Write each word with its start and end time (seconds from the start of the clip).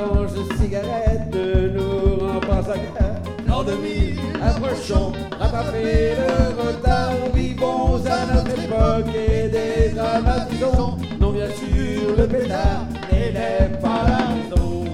étrange 0.00 0.30
cigarette 0.60 1.34
nous 1.74 2.40
pas 2.40 2.70
à 2.70 2.76
guerre. 2.76 3.22
L'an 3.46 3.62
2000, 3.64 4.18
Approchons, 4.42 5.12
rattraper 5.38 6.12
le 6.16 6.62
retard, 6.62 7.12
vivons 7.34 7.96
à 8.06 8.34
notre 8.34 8.58
époque 8.58 9.14
et 9.14 9.48
dédramatisons. 9.48 10.96
Non, 11.20 11.32
bien 11.32 11.48
sûr, 11.48 12.16
le 12.16 12.26
pétard 12.26 12.86
n'élève 13.12 13.78
pas 13.80 14.02
la 14.08 14.56
raison. 14.56 14.84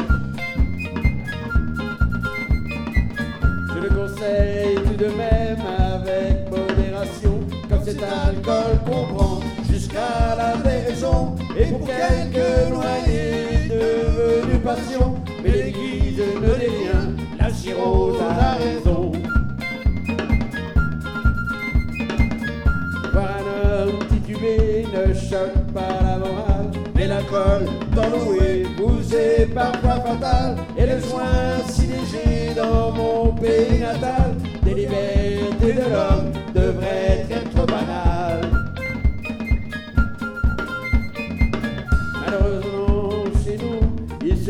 Je 3.74 3.80
le 3.80 3.88
conseille 3.88 4.74
tout 4.74 5.04
de 5.04 5.10
même 5.16 5.62
avec 5.94 6.50
modération, 6.50 7.40
comme 7.68 7.84
cet 7.84 8.02
alcool 8.02 8.78
qu'on 8.84 9.14
prend 9.14 9.40
jusqu'à 9.70 10.34
la 10.36 10.56
déraison. 10.56 11.36
Et 11.56 11.66
pour 11.66 11.86
quelques 11.86 12.34
devenus 12.34 12.95
mais 15.42 15.50
l'église 15.50 16.18
ne 16.18 16.40
devient 16.40 17.22
la 17.38 17.50
cirrhose 17.50 18.20
a 18.20 18.54
raison. 18.54 19.12
Voir 23.12 23.38
un 23.38 23.82
homme 23.82 23.98
titubé 24.08 24.86
ne 24.92 25.14
choque 25.14 25.72
pas 25.72 26.02
la 26.02 26.18
morale, 26.18 26.70
mais 26.94 27.06
l'alcool 27.06 27.66
dans 27.94 28.08
l'eau 28.08 28.36
vous 28.78 29.14
est 29.14 29.46
parfois 29.54 30.00
fatal. 30.00 30.56
Et 30.76 30.86
le 30.86 31.00
joint 31.00 31.58
si 31.68 31.82
léger 31.82 32.54
dans 32.54 32.92
mon 32.92 33.32
pays 33.32 33.80
natal, 33.80 34.34
des 34.62 34.74
libertés 34.74 35.72
de 35.72 35.90
l'homme 35.90 36.25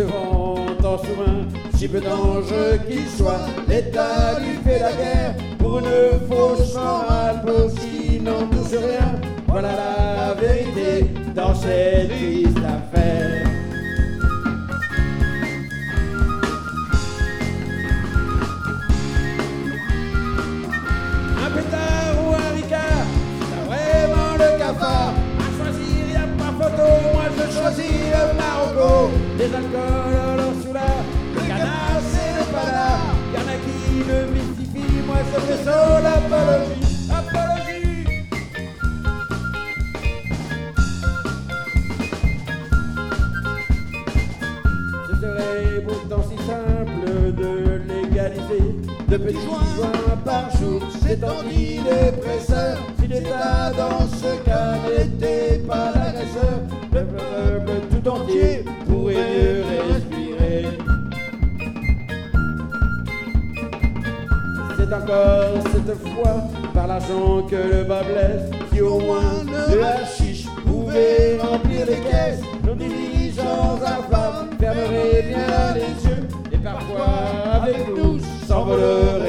vend 0.02 0.56
en 0.84 0.98
sous-main, 0.98 1.46
si 1.74 1.88
peu 1.88 2.00
dangereux 2.00 2.78
qu'il 2.88 3.06
soit, 3.08 3.46
l'État 3.68 4.38
lui 4.38 4.56
fait 4.64 4.78
la 4.78 4.92
guerre 4.92 5.34
pour 5.58 5.78
une 5.78 6.20
fausse 6.28 6.74
morale, 6.74 7.42
pour 7.44 7.74
qui 7.74 8.20
n'en 8.20 8.46
touche 8.48 8.78
rien. 8.78 9.20
Voilà 9.48 9.70
la 9.76 10.34
vérité 10.34 11.06
dans 11.34 11.54
cette 11.54 12.08
triste 12.08 12.58
affaire. 12.58 13.45
Les 29.46 29.54
alcools, 29.54 30.16
alors 30.34 30.54
soulard, 30.60 31.04
le 31.34 31.40
canard 31.46 32.00
c'est 32.10 32.32
le 32.36 32.44
panard. 32.52 33.04
Y'en 33.32 33.46
a 33.46 33.56
qui 33.62 33.78
le 34.08 34.18
mystifient, 34.34 35.02
moi 35.06 35.18
je 35.22 35.38
fais 35.40 35.60
ça 35.62 35.78
l'apologie. 36.00 36.82
Pourtant 45.86 46.22
si 46.28 46.36
simple 46.44 47.06
de 47.36 47.50
légaliser 47.86 48.66
de 49.08 49.16
petits 49.16 49.38
joints 49.76 50.18
par 50.24 50.44
jour. 50.56 50.80
C'est 51.00 51.22
antidépresseur. 51.22 52.74
Si 52.98 53.06
l'État 53.06 53.55
encore 65.06 65.62
cette 65.72 65.98
fois 65.98 66.42
par 66.74 66.86
l'argent 66.88 67.42
que 67.48 67.56
le 67.56 67.84
bas 67.84 68.02
blesse. 68.02 68.50
Si 68.72 68.80
au 68.80 68.98
moins 68.98 69.44
le 69.46 69.82
hashish 69.82 70.46
pouvait 70.66 71.38
remplir 71.40 71.86
les 71.86 71.96
caisses, 71.96 72.42
nos 72.64 72.74
dirigeants 72.74 73.78
infâmes 73.82 74.50
fermeraient 74.58 75.22
bien 75.28 75.74
les 75.74 76.08
yeux 76.08 76.28
et 76.52 76.58
parfois 76.58 77.06
avec 77.54 77.88
nous 77.96 78.18
s'envoleraient 78.46 79.25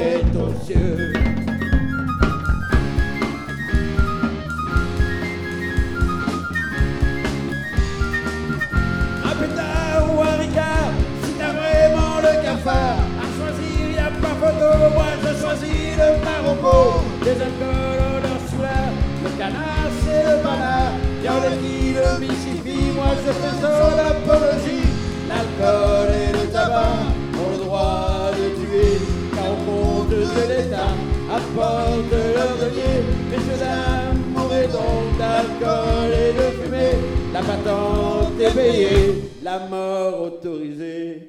l'apologie. 23.96 24.88
L'alcool 25.28 26.08
et 26.14 26.32
le 26.32 26.52
tabac 26.52 26.98
ont 27.34 27.50
le 27.52 27.64
droit 27.64 28.30
de 28.32 28.46
tuer, 28.58 28.98
car 29.34 29.52
au 29.52 29.56
compte 29.66 30.10
de 30.10 30.20
l'État 30.48 30.94
apporte 31.30 32.12
leur 32.12 32.56
denier. 32.56 33.04
Messieurs, 33.30 33.58
dames, 33.60 34.22
mourrez 34.34 34.68
donc 34.68 35.18
d'alcool 35.18 36.10
et 36.12 36.32
de 36.32 36.62
fumée, 36.62 36.98
la 37.32 37.40
patente 37.40 38.40
est 38.40 38.54
payée, 38.54 39.30
la 39.42 39.58
mort 39.68 40.22
autorisée. 40.22 41.28